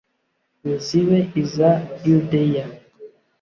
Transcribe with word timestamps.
nizibe 0.63 1.19
iza 1.41 1.71
yudeya 2.05 2.65